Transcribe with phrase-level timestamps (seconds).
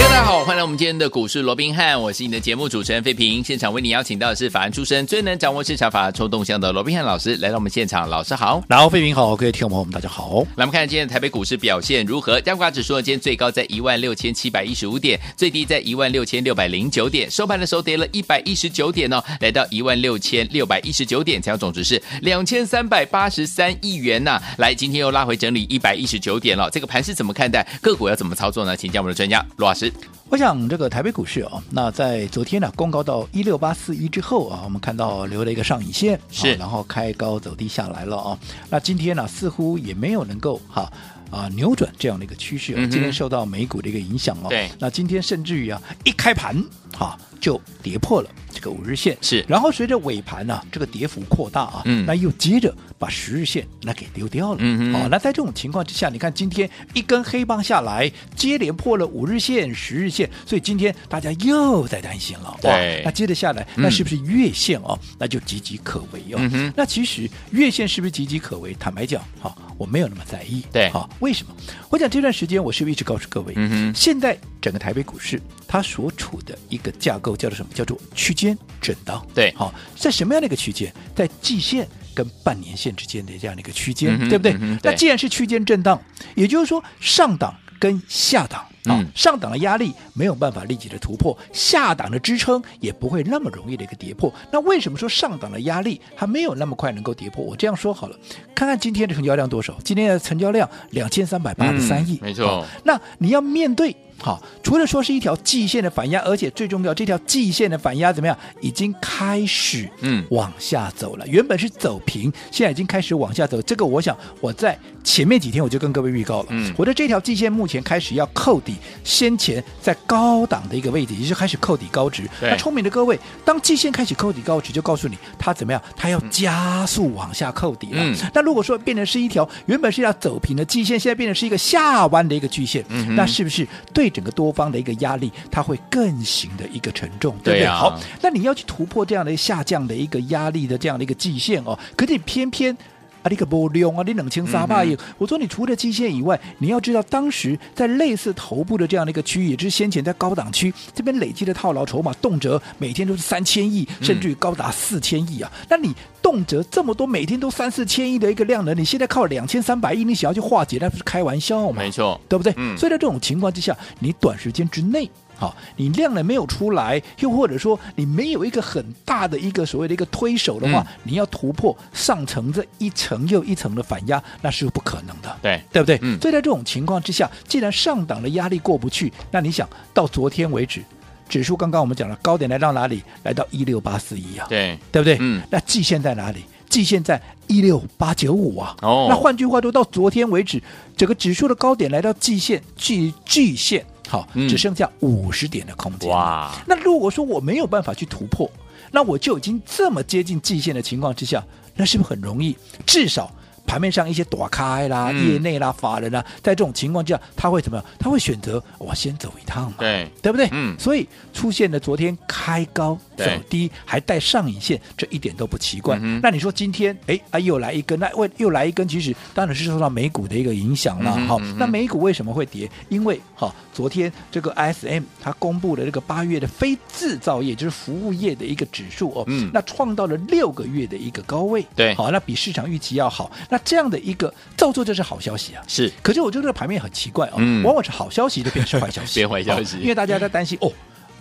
[0.00, 3.44] 大家好，欢迎来我们今天的股市罗宾汉，我是你的节目主持人费平。
[3.44, 10.40] 现场为你邀请到的是法案出身、最能掌握市场法抽动向的罗宾汉老师来到我们现场，老师好，然后费平好，各位听众朋友们大家好。
[10.56, 12.40] 来，我们看今天的台北股市表现如何？
[12.40, 27.66] 加权指数今天最高在一万六千七百一十五点，最低在一万六千六百零九点，收盘的时候跌了一百一十九点哦，来到一万六千六百一十九点，成交总值是两千三百八十三亿元呐、来，今天又拉回整理一百一十九点了，这个盘是怎么看待？
[27.80, 28.76] 个股要怎么操作呢？
[28.76, 29.89] 请教我们的专家罗老师。
[30.28, 38.38] 我想这个台北股市啊，那在昨天呢、啊、公告到一六八四一之后啊，我们看到留了一个上影线，是，然后开高走低下来了啊。
[38.68, 40.88] 那今天呢、啊、似乎也没有能够哈
[41.32, 44.48] 啊扭转这样的一个趋势、今天受到美股的一个影响哦。
[44.48, 46.54] 对，那今天甚至于啊一开盘
[46.96, 52.74] 哈就跌破了这个五日线，是，然后随着尾盘呢、啊、这个跌幅扩大啊，嗯，那又接着。
[53.00, 64.98] 把十日线那给丢掉了，嗯好、哦，那在这种情况之下，你看今天一根黑棒下来，接连破了五日线、十日线，所以今天大家又在担心了，对，那接着下来，那是不是月线哦？
[65.02, 66.70] 嗯、那就岌岌可危哦、嗯。
[66.76, 68.76] 那其实月线是不是岌岌可危？
[68.78, 71.54] 坦白讲，哈、哦，我没有那么在意，对，好、哦，为什么？
[71.88, 77.72] 我讲这段时间，我是不是一直告诉各位，嗯现在整个台北股市它所处的一个架构叫做什么？
[77.74, 80.92] 叫做区间震荡，对，好、哦，在什么样的一个区间？
[81.14, 81.86] 在季线。
[82.12, 84.76] 跟半年线之间的这样的一个区间，嗯、对不对、嗯？
[84.82, 85.98] 那既然是区间震荡，
[86.34, 94.30] 也就是说上档跟下档啊、嗯，上档的压力没有办法立即的突破，下档的支撑也不会那么容易的一个跌破。
[94.52, 97.44] 那为什么说上档的压力还没有那么快能够跌破？
[97.44, 98.16] 我这样说好了，
[98.56, 99.78] 看看今天的成交量多少？
[99.84, 102.66] 今天的成交量两千三百八十三亿，没错。
[102.82, 103.96] 那你要面对。
[104.20, 108.36] 好，除了说是一条季线的反压，而且最重要，这条季线的反压怎么样？
[108.60, 111.26] 已经开始嗯往下走了。
[111.26, 113.60] 原本是走平，现在已经开始往下走。
[113.62, 122.28] 这个我想我在前面几天我就跟各位预告了，嗯，我的这条季线目前开始要扣底，先前在高档的一个位置，也就是开始扣底高值。
[122.42, 125.82] 那聪明的各位，当季线开始扣底高值，就告诉你它怎么样？
[125.96, 128.02] 它要加速往下扣底了。
[128.02, 134.09] 嗯，那如果说变成是一条原本是要走平的季线，现在变成是一个下弯的一个季线，嗯，那是不是对？
[134.10, 137.58] 整个多方的一个压力，它会更形的一个沉重，对不对？
[137.60, 142.76] 对啊、好，那你要去突破这样的下降的一个压力的这样的一个极限哦，可是你偏偏
[143.22, 144.82] 啊，你个波量啊，你冷清沙巴，
[145.18, 155.94] 我说你除了季线以外，你要知道当时在类似头部的这样的一个区域，也就是先前在高档区这边累积的套牢筹码，动辄每天都是三千亿，甚至于高达四千亿啊，嗯、那你。
[156.22, 161.76] 动辄这么多，每天都三四千亿的一个量能，你现在靠两千三百亿，你想要去化解，那不是开玩笑吗？
[161.78, 162.52] 没错，对不对？
[162.58, 162.76] 嗯。
[162.76, 165.10] 所以在这种情况之下，你短时间之内，
[165.40, 175.34] 好，你量能没有出来，又或者说你没有一个很大的一个所谓的一个推手的话，嗯、你要突破上层这一层又一层的反压，那是不可能的。
[175.40, 175.98] 对，对不对？
[176.02, 176.20] 嗯。
[176.20, 180.82] 所以在这种情况之下，既然上档的压力过不去，那你想到昨天为止。
[181.28, 183.02] 指数刚刚我们讲了高点来到哪里？
[183.22, 185.16] 来到一六八四一啊，对对不对？
[185.20, 186.44] 嗯，那季线在哪里？
[186.68, 188.76] 季线在一六八九五啊。
[188.82, 190.60] 哦，那换句话说，到昨天为止，
[190.96, 196.10] 整个指数的高点来到季线，距季线好，只剩下五十点的空间。
[196.10, 198.50] 哇，那如果说我没有办法去突破，
[198.90, 201.44] 那我就已经这么接近极限的情况之下，
[201.76, 202.56] 那是不是很容易？
[202.84, 203.32] 至少。
[203.70, 207.86] 盘面上一些躲开啦、业内啦、法人啦，在这种情况下，他会怎么样？
[208.00, 209.76] 他会选择我先走一趟嘛？
[209.78, 210.48] 对，对不对？
[210.50, 210.76] 嗯。
[210.76, 215.96] 所以出现了昨天开高走低，还带上影线，这一点都不奇怪。
[216.02, 221.12] 嗯、那你说今天，哎啊，又来一根，那为又来一根，其实当然是受到美股的一个影响了。
[221.28, 222.68] 好、嗯，那美股为什么会跌？
[222.88, 231.64] 因为哈，昨天这个 ISM 它公布了这个八月的非制造业，就是服务业的一个指数哦，嗯，那创造了六个月的一个高位。
[231.76, 233.30] 对，好，那比市场预期要好。
[233.48, 235.62] 那这样的一个造作，这是好消息啊！
[235.66, 240.72] 是，可是我觉得这个盘面很奇怪啊、哦嗯，往往是好消息就变成坏消息，变坏消息、哦，因为大家在担心哦，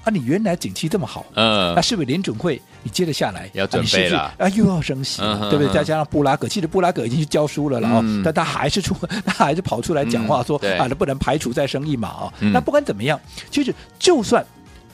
[0.03, 4.19] 啊，你原来景气这么好，嗯，那是不是联准会你接着下来要准备了。
[4.19, 5.73] 啊，啊，又要升息、嗯，对不对？
[5.73, 8.95] 再加上布拉格，其实布拉格已经去教书了了啊、嗯，但他还是出，
[9.25, 12.33] 他还是跑出来讲话说、嗯、啊，那不能排除再升一码啊。
[12.39, 13.19] 那不管怎么样，
[13.51, 14.45] 其实就算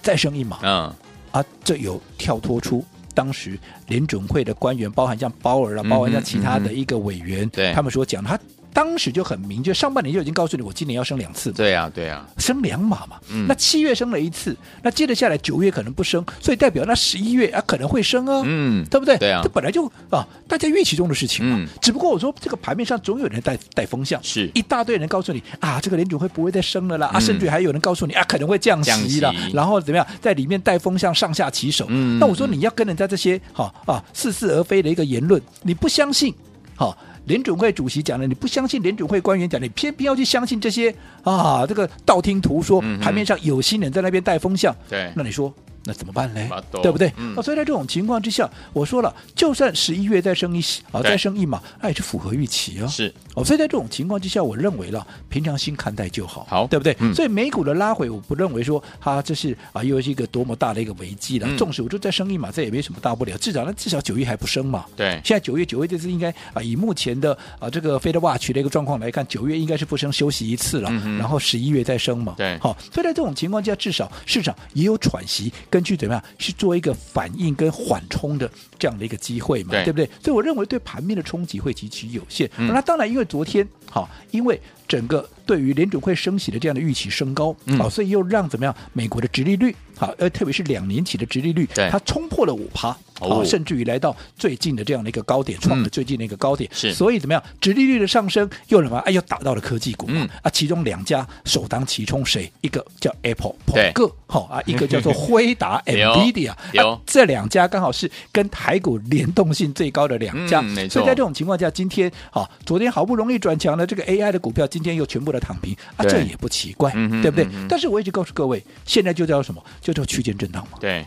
[0.01, 0.93] 再升一码，嗯，
[1.31, 2.83] 啊，这有跳脱出。
[3.15, 3.57] 当时
[3.87, 8.37] 联准会的官员，包含像鲍尔啊，包含像其他的一个委员，嗯嗯、他们所讲，他
[8.75, 11.49] 当时就很明确，上半年就已经告诉你，我今年要升两次。
[11.53, 13.17] 对啊，对啊，升两码嘛。
[13.29, 18.43] 嗯、那七月升了一次，那接着下来九月可能不升，所以代表那十一月啊可能会升啊。
[18.43, 19.17] 嗯，对不对？
[19.17, 21.55] 对啊，这本来就啊大家预期中的事情嘛。
[21.57, 27.09] 嗯、只不过我说这个盘面上总有人带带风向，是一大堆人告诉你啊，这个联准会不会再升了啦？
[27.13, 31.85] 嗯、啊，甚至还有人告诉你啊，可能会降息了，息然后怎么样，在里面带风向上下其手。
[31.87, 36.35] 嗯，那我说你要跟人家这些哈啊似是而非的一个言论，你不相信，
[36.75, 36.97] 好。
[37.25, 40.93] 联准会主席讲的，你不相信联准会官员讲的，你偏偏要去相信这些
[41.23, 45.53] 啊，这个道听途说，盘、面上有心人在那边带风向，对，那你说？
[45.85, 46.49] 那怎么办呢？
[46.81, 47.13] 对不对？
[47.17, 50.61] 嗯、啊，所以在这种情况之下，我说了，就算十一月再升一
[50.91, 52.87] 啊，再升一码，那也是符合预期啊。
[52.87, 56.95] 是哦，所以在这种情况之下，我认为了，平常心看待就好，好，对不对？
[56.99, 61.47] 嗯、所以美股的拉回，我不认为说它这是啊，又是一个多么大的一个危机了。
[61.57, 64.85] 纵使、嗯、我就再升一码，这也没什么大不了，至少那至少九月还不升嘛。
[64.95, 72.33] 对，现在九月九月这次应该啊，以目前的啊这个 Fed Watch 的一个状况来看，九月应该是不升，休息一次了，嗯、然后十一月再升嘛。
[72.37, 76.55] 对，好，所以在这种情况之下，至少市场也有喘息，根据怎么样去。
[76.55, 78.49] 做一个反应跟缓冲的
[78.79, 80.09] 这样的一个机会嘛，对，对不对？
[80.23, 82.49] 所以我认为对盘面的冲击会极其有限。
[82.55, 88.75] 嗯、那当然，因为昨天好，因为整个对于联准会升息的这样的预期升高，好、嗯，所以又让怎么样？
[88.93, 92.95] 美国的殖利率好，呃，特别是两年期的殖利率，对它冲破了五趴。
[93.17, 96.69] 好，甚至于来到最近的这样的一个高点，创了最近的一个高点。
[96.73, 97.41] 是，所以怎么样？
[97.61, 98.97] 殖利率的上升又什么？
[98.99, 100.27] 哎，又打到了科技股嘛。
[100.41, 102.51] 啊，其中两家首当其冲，谁？
[102.59, 106.53] 一个叫 Apple，对，个好啊，一个叫做 辉达 NVIDIA。
[106.73, 110.61] 有这两家刚好是跟台股联动性最高的两家。
[110.61, 110.95] 没错。
[110.95, 116.91] 所以在这种情况下，今天好，昨天好不容易转强了这个 AI 的股票，今天又全部的躺平啊，这也不奇怪，
[117.21, 117.47] 对不对？
[117.69, 119.63] 但是我一直告诉各位，现在就叫什么？
[119.79, 120.77] 就叫区间震荡嘛。
[120.81, 121.05] 对。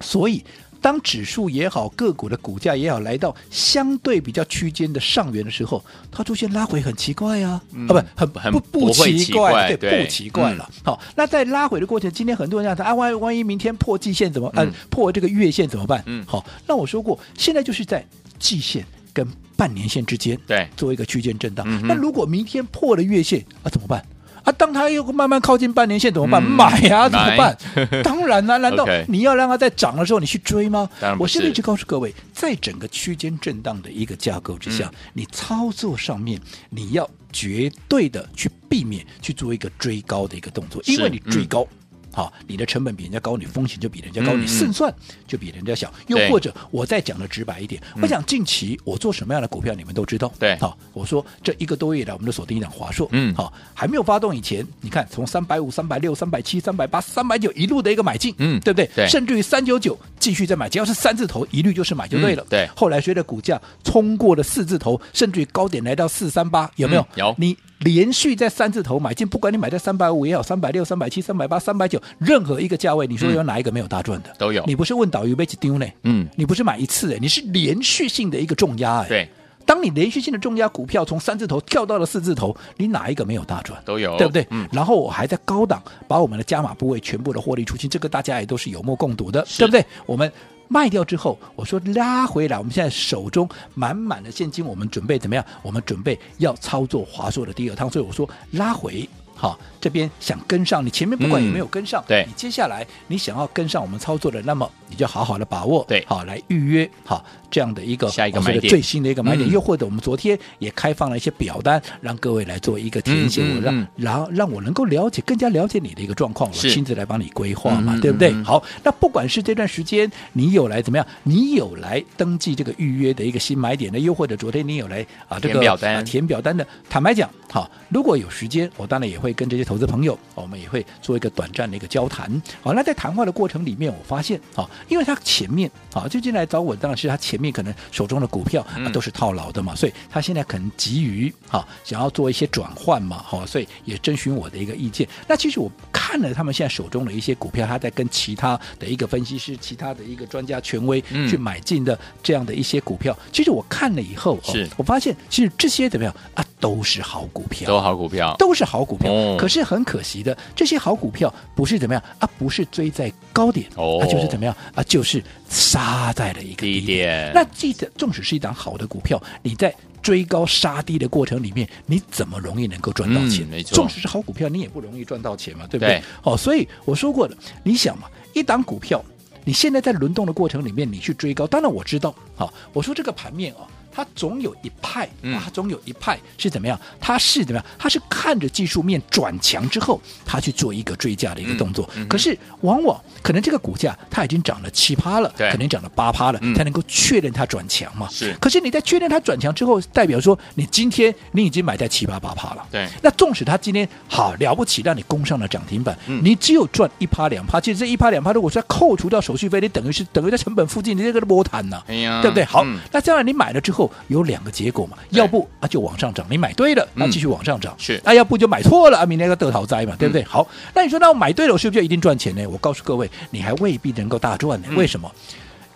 [0.00, 0.44] 所以。
[0.82, 10.68] 当指数也好，个股的股价也好，来到相对比较区间的上缘的时候，它出现拉回很奇怪啊，嗯、啊不很很不不奇怪，对，对不奇怪了。
[10.68, 14.50] 嗯、好，那在拉回的过程，今天很多人讲，啊万万一明天破季线怎么？
[14.56, 16.02] 嗯、啊，破这个月线怎么办？
[16.06, 18.04] 嗯，好，那我说过，现在就是在
[18.40, 19.26] 季线跟
[19.56, 21.66] 半年线之间，对，做一个区间震荡。
[21.86, 24.04] 那如果明天破了月线啊，怎么办？
[24.44, 26.42] 啊，当它又慢慢靠近半年线怎么办？
[26.42, 27.56] 嗯、买呀、啊，怎么办？
[28.02, 30.90] 当然啦、啊， 难道你要让它在涨的时候你去追吗？
[31.18, 41.64] 我现在就告诉各位，在整个区间震荡的一个架构之下，嗯、你操作上面你要绝对的去避免去做一个追高的一个动作，因为你追高。
[42.12, 44.92] 好，你的成本比人家高，你风险就比人家高，嗯、你胜算
[45.26, 45.92] 就比人家小。
[46.08, 50.32] 又或者，我再讲的直白一点，我想近期我做什么样的股票，你们都知道。
[50.38, 53.08] 对，好，我说这一个多月来，我们的锁定一档华硕。
[53.12, 58.90] 嗯，好，还没有发动以前，你看从三百五、三百六、三百七、三百八、三百九一路的一个买进，嗯，对不对？
[58.94, 62.42] 对，甚至于三九九继续再买，只要是三字头，一律就是买就对了。
[62.44, 67.02] 嗯、对，后来随着股价冲过了四字头，甚至于高点来到四三八，有没有？
[67.02, 67.56] 嗯、有，你。
[67.84, 74.30] 连续在三字头买进，不管你买在三百五也好，三百六、三百七、三百八、三百九，任何一个价位，你说有哪一个没有大赚的？
[74.30, 74.64] 嗯、都有。
[74.66, 75.86] 你不是问导游被几丢呢？
[76.04, 79.08] 嗯，你不是买一次哎，你是连续性的一个重压哎。
[79.08, 79.28] 对，
[79.64, 83.80] 当你连续性的重压股票从三字头跳到了四字头，你哪一个没有大赚？
[83.84, 84.46] 都有，对不对？
[84.50, 84.68] 嗯。
[84.72, 89.84] 然后我还在高档把我们的加码部位全部的获利出清，这个大家也都是有目共睹的，对不对？
[90.06, 90.30] 我们。
[90.72, 95.44] 卖掉之后，我说拉回来，我们现在手中满满的现金，我们准备怎么样？
[95.60, 99.06] 我们准备要操作华硕的第二趟，所以我说拉回，
[99.42, 107.24] 好，这边想跟上，你前面不管有没有跟上，嗯、对，你接下来你想要跟上我们操作的，那么你就好好的把握，对，好来预约，好。
[107.50, 118.32] 这样的一个下一个买点，最新的一个买点，又或者我们昨天也开放了一些表单，让各位来做一个填写，我让然后让我能够了解更加了解你的一个状况，我亲自来帮你规划嘛，对不对？
[118.42, 126.04] 好，那不管是这段时间你有来怎么样，你有来登记这个预约的一个新买点的，又或者昨天你有来啊这个填表单。
[126.06, 132.42] 填表单的，坦白讲，好，如果有时间，我当然也会跟这些投资朋友，我们也会做一个短暂的一个交谈。
[132.60, 137.52] 好，那在谈话的过程里面，我发现，啊，因为他前面，啊，最近来找我，当然是他前面。
[137.52, 145.06] 可能手中的股票啊都是套牢的嘛，所以他现在可能急于哈想要做一些转换嘛，好，所以也征询我的一个意见。
[145.28, 154.68] 那其实我看了他们现在手中的一些股票，他在跟其他的一个分析师、其他的一个专家权威去买进的这样的一些股票，其实我看了以后，是。
[154.76, 156.14] 我发现其实这些怎么样？
[156.34, 159.12] 啊，都是好股票，都好股票，都是好股票。
[159.36, 167.30] 可是很可惜的，这些好股票不是怎么样啊，不是追在高点，哦，就是怎么样啊，就是杀在了一个低点。
[167.34, 173.46] 那记得，纵使是一档好的股票，你在追高杀低的过程里面，你怎么容易能够赚到钱？
[173.46, 176.02] 嗯、没错，纵使是好股票，你也不容易赚到钱嘛，对不对？
[176.20, 179.02] 好哦，所以我说过了，你想嘛，一档股票，
[179.44, 186.78] 你现在在轮动的过程里面，你去追高，当然我知道，好、哦，我说这个盘面啊、哦，他总有一派嗯啊，他总有一派是怎么样？
[187.00, 187.64] 他是怎么样？
[187.78, 191.88] 他是看着技术面转强之后，他去做一个追价的一个动作。
[191.94, 198.08] 嗯嗯可是往往可能这个股价它已经涨了七趴了，对可能涨了八趴了，嗯才能够确认它转强嘛。
[198.10, 202.66] 是可是你在确认它转强之后，代表说你今天你已经买在七八八趴了。
[202.70, 207.60] 对那纵使它今天好了不起，让你攻上了涨停板，嗯你只有赚一趴两趴。
[207.60, 211.82] 其实这一趴两趴，如果说扣除掉手续费，你等于是等于在成本附近，你这个都摸谈呐。
[211.86, 212.44] 对不对？
[212.44, 220.22] 好，嗯那这样你买了之后有两个结果嘛，要不啊就往上涨，你买对了，那嗯继续往上涨；是那要不就买错了啊，明天要得逃灾嘛，对不对？
[220.22, 222.46] 嗯好，那你说那我买对了，我是不是就一定赚钱呢？
[222.46, 224.66] 我告诉各位，你还未必能够大赚呢。
[224.70, 225.10] 嗯为什么？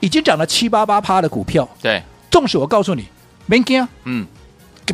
[0.00, 3.06] 已经涨了七八八趴的股票，对，纵使我告诉你，
[3.46, 4.26] 没惊，嗯，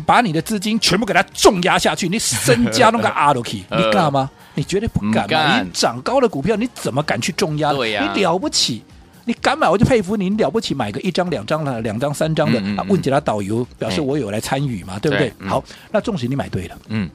[0.05, 4.29] 把你的资金全部给它重压下去，你身家弄个 阿罗去，呃你干吗？
[4.55, 5.27] 你绝对不敢嘛！
[5.27, 7.73] 敢你涨高的股票，你怎么敢去重压？
[7.73, 8.83] 对呀你了不起。
[9.25, 12.79] 你敢买我就佩服你，你了不起，买个一张两张的，两张三张的嗯嗯嗯。
[12.79, 14.03] 啊，问其他导游，表示哎。
[14.03, 15.31] 我有来参与嘛，对不对？
[15.47, 17.09] 好，那纵使你买对了，嗯，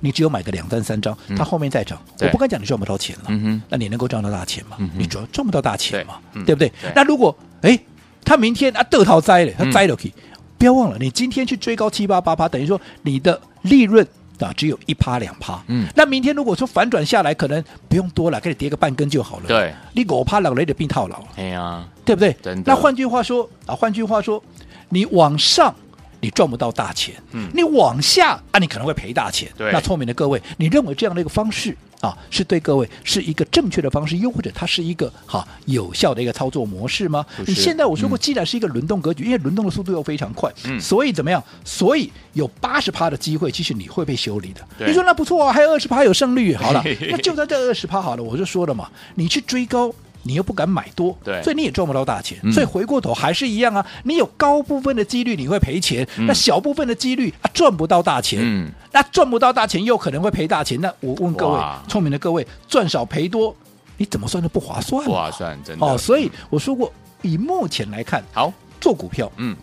[0.00, 3.62] 你只有买个两三三张，它后面再涨，我不敢讲你赚不到钱了，嗯哼。
[3.68, 4.76] 那你能够赚到大钱吗？
[4.96, 6.14] 你主要赚赚不到大钱嘛
[6.44, 6.68] 对不对？
[6.68, 6.92] 对？
[6.94, 7.78] 那如果哎，
[8.24, 9.72] 他明天啊得套栽了，他嗯。
[9.72, 10.12] 栽了去，
[10.58, 14.06] 不要忘了，你今天去追高七八八八，等于说你的利润。
[14.40, 19.44] 啊，只有一趴两趴，嗯那明天如果说反转下来，可能不用多了，给你跌个半根就好了。
[19.46, 21.22] 对，你狗趴老雷的病套牢。
[21.36, 22.36] 哎呀，对不对？
[22.64, 24.42] 那换句话说啊，换句话说，
[24.90, 25.74] 你往上
[26.20, 29.50] 你赚不到大钱，嗯你往下啊，你可能会赔大钱。
[29.56, 41.42] 对那聪明的各位，你认为这样的一个方式啊，是对各位是一个正确的方式，又或者它是一个哈有效的一个操作模式吗你现在我说过，嗯既然是一个轮动格局，因为轮动的速度又非常快，嗯所以怎么样？
[41.64, 44.60] 所以有八十趴的机会，其实你会被修理的。
[44.78, 49.92] 对你说那不错啊，还有二十趴有胜率，好了 那就在这二十趴好了，我就说了嘛，你去追高。
[50.26, 52.38] 你又不敢买多，对所以你也赚不到大钱。
[52.42, 58.40] 嗯所以回过头还是一样啊，你有高部分的几率你会赔钱，嗯那小部分的几率啊赚不到大钱。
[58.42, 60.80] 嗯那赚不到大钱又可能会赔大钱。
[60.80, 63.54] 那我问各位，聪明的各位，赚少赔多，
[63.98, 65.86] 你怎么算都不划算嘛不划算，真的。
[65.86, 66.92] 哦，所以我说过，
[67.22, 69.56] 以目前来看，好，做股票嗯，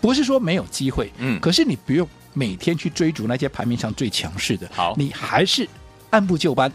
[0.00, 5.68] 不是说没有机会，嗯可是你不用每天去追逐那些盘面上最强势的，好你还是
[6.10, 6.70] 按部就班。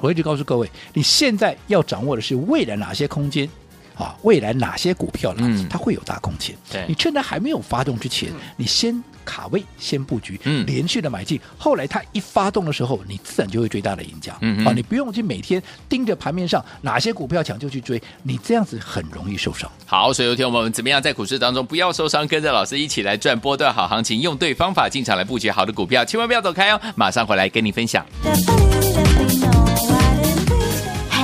[0.00, 3.48] 我一直告诉各位，你现在要掌握的是未来哪些空间。
[3.96, 5.40] 啊，未来哪些股票呢？
[5.42, 6.56] 嗯它会有大空间。
[6.72, 11.38] 对你趁它还没有发动之前，你先卡位，先布局，嗯连续的买进。
[11.58, 14.34] 后来它一发动的时候，你自然就会最大的赢家。
[14.40, 19.70] 嗯嗯啊，你不用去每天盯着盘面上哪些股票强就去追，你这样子很容易受伤。
[19.84, 28.02] 好，所以有天我们怎么样在股市当中不要受伤，跟着老师一起来赚波段好行情，用对方法进场来布局好的股票，千万不要走开哦，马上回来跟你分享。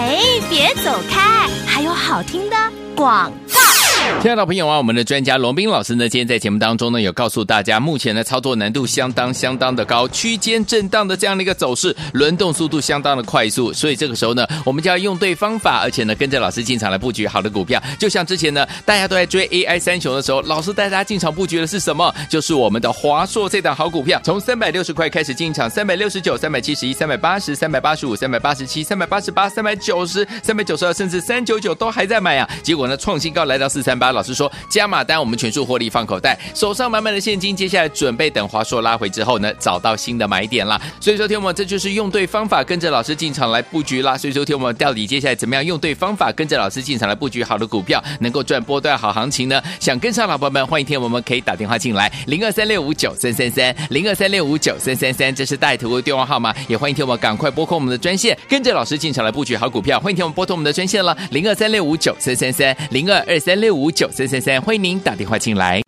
[0.07, 2.57] 哎，别走开，还有好听的
[2.95, 3.76] 广告。
[4.23, 17.81] 亲爱的朋友啊，我们的专家龙斌老师呢，今天在节目当中呢，有告诉大家，目前的操作难度相当相当的高，区间震荡的这样的一个走势，轮动速度相当的快速，所以这个时候呢，我们就要用对方法，而且呢，跟着老师进场来布局好的股票。
[18.01, 22.13] 就像之前呢，大家都在追 AI 三雄的时候，老师带大家进场布局的是什么？
[22.29, 32.51] 就是我们的华硕这档好股票，从三百六十块开始进场，三百六十九、三百七十一、三百八十、三百八十五、三百八十七、三百八十八、三百九十、三百九十二，甚至三九九都还在买啊！
[32.65, 40.81] 结果呢，创新高来到四三八，老师说加码单，我们全数获利放口袋，手上满满的现金，接下来准备等华硕拉回之后呢，找到新的买点啦。
[41.01, 44.17] 所以说，听我们这就是用对方法，跟着老师进场来布局啦。
[44.17, 49.63] 所以说，听我们到底接下来怎么样用对方法，跟着老师进场来布局好的股票，能够赚波段好行情呢？
[49.81, 59.99] 想跟上老朋友们，欢迎听我们可以打电话进来，零二三六五九三三三，零二三六五九三三三，这是带图的电话号码，也欢迎听我们赶快拨空我们的专线，跟着老师进场来布局好股票。
[60.01, 65.83] 欢迎听我们拨通我们的专线了，零二三六五九三三三，零二二三六五九三三三，欢迎您打电话进来。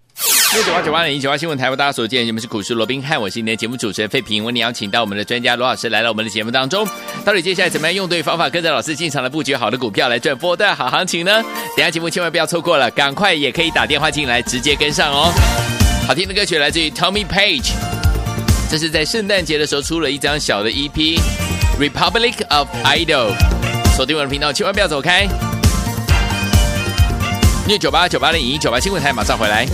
[0.54, 6.88] 六九八九八零一九八新闻台为大家所见，你们是股市罗宾汉，我是你的节目主持人费平，为你邀请到我们的专家罗老师来到我们的节目当中。
[7.22, 11.42] 到底接下来怎么样用对方法，跟着老师进场来布局好的股票，来赚波段好行情呢？
[11.76, 15.30] 等下节目千万不要错过了，赶快也可以打电话进来，直接跟上哦。
[16.06, 17.72] 好听的歌曲来自于 Tommy Page，
[18.70, 21.20] 这是在圣诞节的时候出了一张小的 EP
[21.78, 23.32] 《Republic of Idol》，
[23.94, 25.28] 锁定我的频道，千万不要走开。
[27.68, 29.66] 六九八九八零一九八新闻台马上回来。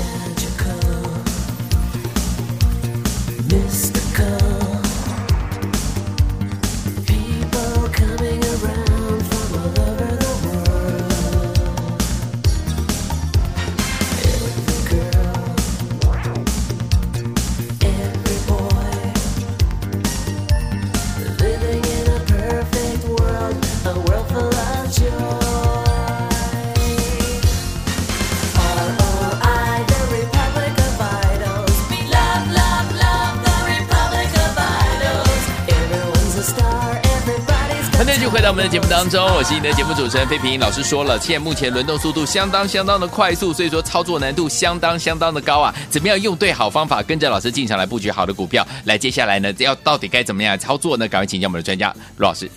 [38.75, 40.59] 节目当中，我是你的节目主持人费平。
[40.59, 45.73] 老师说了，现在目前轮动速度相当相当的快速，所以说操作难度相当相当的高啊！
[45.89, 48.67] 怎么样用对好方法，跟着老师进场来布局好的股票？
[48.87, 51.07] 来，接下来呢，要到底该怎么样操作呢？
[51.07, 52.51] 赶快请教我们的专家罗老师。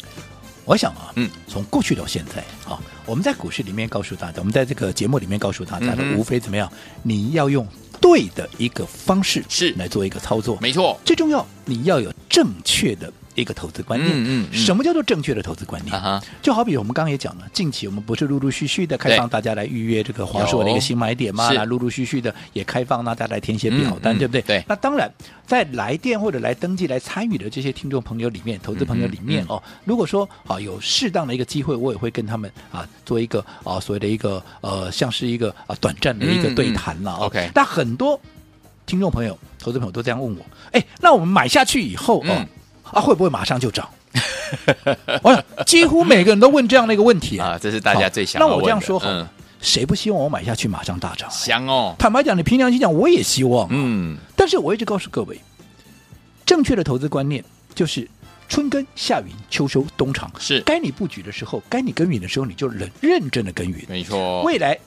[0.66, 6.68] 我想啊，嗯，从过去到现在啊，我们在股市里面告诉大家，我们在这个节目里面告诉大家的，嗯无非怎么样？
[7.04, 7.64] 你要用
[8.02, 14.12] 对的一个方式是来做一个操作，没错，最重要你要有正确的一个投资观念。
[14.14, 15.96] 嗯什么叫做正确的投资观念？
[15.96, 21.48] 啊，就好比我们刚刚也讲了，近期我们不是陆陆续续的开放大家来预约这个华硕的一个新买点嘛？
[21.48, 24.42] 是来陆陆续续的也开放大家来填写表单，对不对？
[24.42, 25.10] 对那当然，
[25.46, 38.20] 在来电或者来登记来参与的这些听众朋友里面，投资朋友里面、哦，如果说啊有适当的一个机会，我也会跟他们啊做一个啊所谓的一个呃像是一个啊短暂的一个对谈了、OK 但很多
[38.86, 42.48] 听众朋友、投资朋友都这样问我，哎，那我们买下去以后哦、嗯
[42.92, 43.88] 啊会不会马上就涨？
[45.22, 48.48] 我想几乎每个人都问这样的一个问题啊，这是大家最想那。
[48.48, 49.28] 我这样说好，嗯，
[49.62, 51.30] 谁不希望我买下去马上大涨？
[51.30, 53.68] 想哦，坦白讲，你凭良心讲，我也希望。
[53.70, 55.40] 嗯，但是我一直告诉各位，
[56.46, 57.44] 正确的投资观念
[57.76, 58.08] 就是
[58.48, 60.32] 春耕、夏耘、秋收、冬藏。
[60.40, 63.78] 是该你布局的时候，该你耕耘的时候，你就认认真的耕耘。
[63.90, 64.78] 没错，未来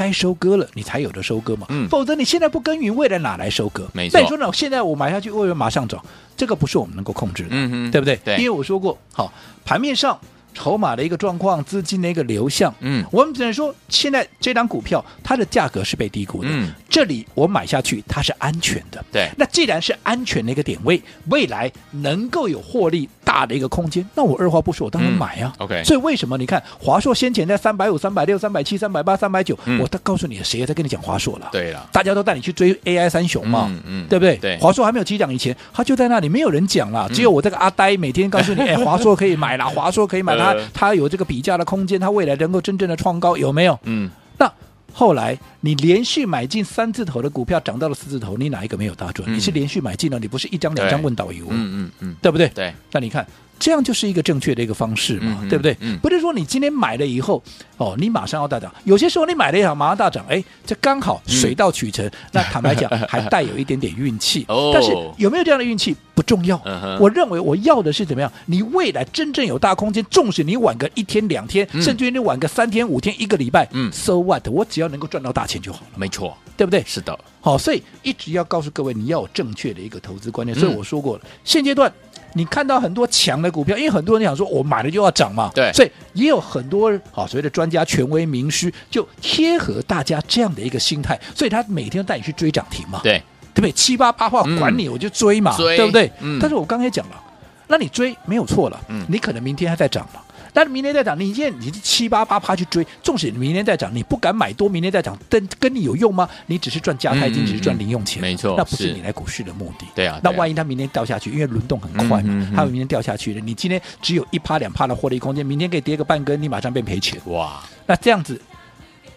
[0.00, 1.66] 该收割了，你才有的收割嘛。
[1.68, 3.86] 嗯否则你现在不耕耘，未来哪来收割？
[3.92, 4.50] 没错那你说呢？
[4.52, 6.02] 现在我买下去，未来马上涨，
[6.36, 7.50] 这个不是我们能够控制的，
[7.90, 8.16] 对不对？
[8.24, 9.32] 对因为我说过，好，
[9.64, 10.18] 盘面上。
[10.52, 19.30] 筹码的一个状况，资金的一个流向，嗯我们只能说，现在这张股票它的价格是被低估的，嗯这里我买下去它是安全的，对。
[19.38, 25.52] 那既然是安全的一个点位，未来能够有获利大的一个空间，那我二话不说，我当然买啊。
[25.60, 29.80] 嗯 OK 所以为什么你看华硕先前在三百五、三百六、三百七、三百八、三百九，嗯。
[29.80, 31.48] 我都告诉你，谁也在跟你讲华硕了？
[31.52, 34.08] 对了，大家都带你去追 AI 三雄嘛，嗯嗯。
[34.08, 34.36] 对不对？
[34.36, 34.58] 对。
[34.58, 37.14] 华硕还没有起涨以前，它就在那里，没有人讲啦，嗯。
[37.14, 40.68] 只有我这个阿呆每天告诉你， 哎，华硕可以买了，华硕可以买，它呃。
[40.74, 43.78] 它有这个比价的空间，它未来能够真正的创高，有没有？
[43.84, 44.50] 嗯，那
[44.92, 49.28] 后来你连续买进三字头的股票，涨到了四字头，你哪一个没有大赚？
[49.30, 52.48] 嗯你是连续买进了，你不是一张两张问导游，嗯嗯嗯，对不对？
[52.48, 53.26] 对，那你看，
[53.60, 55.76] 这样就是一个正确的一个方式嘛，嗯对不对？
[55.80, 57.40] 嗯不是说你今天买了以后，
[57.76, 58.74] 哦，你马上要大涨。
[58.84, 62.10] 有些时候你买了一场马上大涨，哎，这刚好水到渠成。
[62.32, 64.44] 那坦白讲，还带有一点点运气。
[64.48, 66.60] 哦但是有没有这样的运气不重要。
[66.98, 68.32] 我认为我要的是怎么样？
[68.46, 74.48] 你未来真正有大空间，纵使你晚个一天两天，嗯甚至于你晚个三天五天一个礼拜，嗯，so what？
[74.48, 76.82] 我只要能够赚到大钱就好了，没错，对不对？
[76.86, 80.56] 是的，好，所以一直要告诉各位，你要有正确的一个投资观念。
[80.56, 81.90] 嗯所以我说过了，现阶段
[82.34, 85.72] 你看到很多强的股票，因为很多人想说，我买了就要涨嘛，对。
[85.72, 93.72] 所以也有很多好所谓的专家、权威、名师，就贴合大家这样的一个心态，所以他每天都带你去追涨停嘛，对，对不对？
[93.72, 94.58] 七八八话嗯。
[94.58, 96.10] 管你，我就追嘛，追对不对？
[96.20, 96.38] 嗯。
[96.40, 97.20] 但是我刚才讲了，
[97.66, 99.04] 那你追没有错了，嗯。
[99.08, 100.20] 你可能明天还在涨嘛。
[100.52, 106.28] 但是明天再涨，你现在你七八八趴去追，纵使你明天再涨，你不敢买多，明天再涨，跟跟你有用吗？
[106.46, 109.86] 你只是赚加泰金，只是赚零用钱，没错那不是是你来股市的目的。
[109.94, 117.20] 对啊那万一它明天掉下去，因为轮动很快嘛它明天掉下去了，你今天只有一趴两趴的获利空间，明天可以跌个半根，你马上变赔钱。
[117.26, 118.40] 哇，那这样子，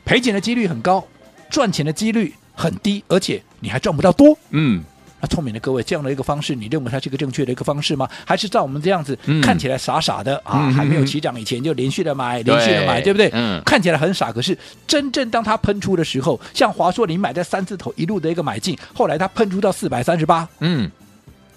[0.05, 1.03] 赔钱的几率很高，
[1.49, 4.37] 赚钱的几率很低，而且你还赚不到多。
[4.51, 4.83] 嗯，
[5.23, 8.09] 那聪明的各位，这样的一个方式，你认为它是一个正确的一个方式吗？
[8.27, 9.41] 还是照我们这样子、嗯。
[9.41, 10.73] 看起来傻傻的啊，嗯。
[10.73, 13.13] 还没有起涨以前就连续的买，连续的买，对。
[13.13, 13.29] 不对？
[13.31, 13.61] 嗯。
[13.63, 20.91] 看起来很傻，可是真正当它喷出的时候，像华硕，你买在三字头一路的一个买进，后来它喷出到四百三十八，嗯，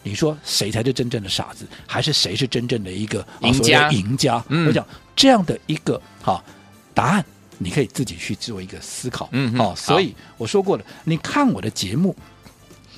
[0.05, 4.45] 你说谁才是真正的傻子，还是谁是真正的一个啊赢家赢家？
[4.49, 4.69] 嗯。
[4.69, 6.41] 我讲这样的一个哈
[6.95, 7.25] 答案，
[7.59, 9.29] 你可以自己去做一个思考。
[9.33, 9.59] 嗯哼。
[9.59, 12.15] 好所以我说过了，你看我的节目，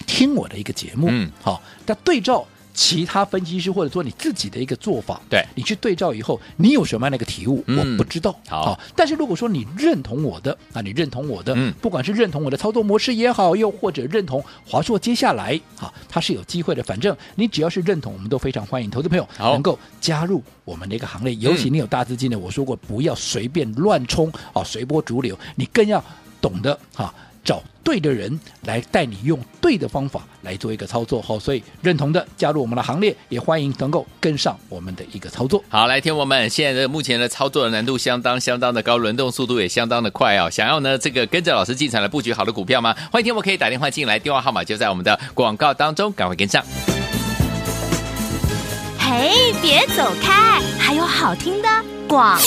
[0.08, 2.44] 听我的一个节目，嗯好，那对照。
[2.74, 8.32] 其他分析师或者说你自己的一个做法，对你去对照以后，你有什么样的一个体悟，嗯我不知道。
[8.46, 16.80] 好但是如果说你认同我的啊，你认同我的，嗯不管是认同我的操作模式也好，又或者认同华硕接下来啊，它是有机会的。
[16.84, 21.34] 反正你只要是认同，我们都非常欢迎投资朋友能够加入我们的一个行列。
[21.34, 26.00] 尤其你有大资金的，我说过不要随便乱冲啊，随波逐流，你更要
[26.40, 27.12] 懂得啊。
[27.48, 35.64] 找对的人来带你用对的方法来做一个操作，好，所以认同的加入我们的行列，也欢迎能够跟上我们的一个操作。
[35.70, 40.50] 好，来听我们现在的目前的操作的难度相当相当的高，轮动速度也相当的快哦。
[40.50, 42.94] 想要呢这个跟着老师进场来布局好的股票吗？
[43.10, 46.62] 欢迎听我可以打电话进来，电话号码就在我们的广告当中，赶快跟上。
[48.98, 51.68] 嘿，别走开，还有好听的
[52.08, 52.38] 广。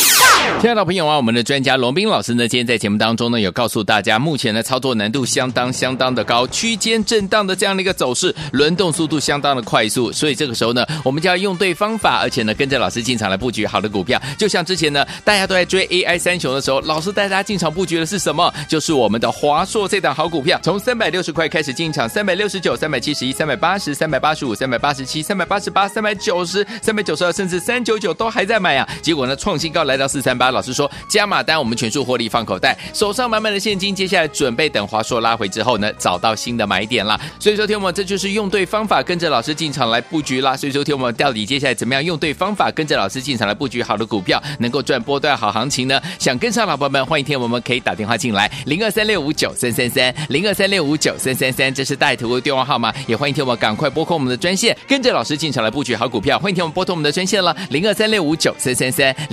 [0.60, 14.22] 亲爱的朋友啊，我们的专家龙斌老师呢，今天在节目当中呢，有告诉大家，目前的操作难度相当相当的高，区间震荡的这样的一个走势，轮动速度相当的快速，所以这个时候呢，我们就要用对方法，而且呢，跟着老师进场来布局好的股票。
[14.38, 18.52] 就像之前呢，大家都在追 AI 三雄的时候，老师带大家进场布局的是什么？
[18.68, 28.88] 就是我们的华硕这档好股票，从三百六十块开始进场，三百六十九、三百七十一、三百八十、三百八十五、三百八十七、三百八十八、三百九十、三百九十二，甚至三九九都还在买啊！
[29.02, 37.20] 结果呢，创新高来到四三八，老师说加码单，我们全数获利放口袋，手上满满的现金，接下来准备等华硕拉回之后呢，找到新的买点啦。
[37.40, 40.56] 所以说，听我们这就是用对方法，跟着老师进场来布局啦。
[40.56, 46.02] 所以说，听我们到底接下来怎么样用对方法，跟着老师进场来布局好的股票，能够赚波段好行情呢？
[46.20, 56.38] 想跟上老朋友们，欢迎听我们可以打电话进来，零二三六五九三三三，零二三六五九三三三，这是带图的电话号码，也欢迎听我们赶快拨空我们的专线，跟着老师进场来布局好股票。
[56.40, 59.16] 欢迎听我们拨通我们的专线了，零二三六五九三三三，